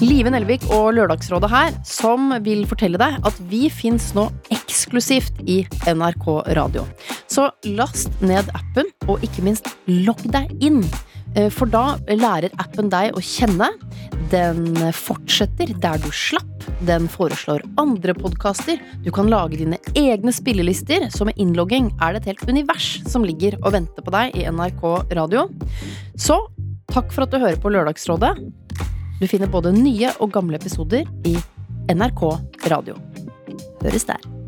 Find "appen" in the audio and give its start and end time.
8.56-8.88, 12.62-12.88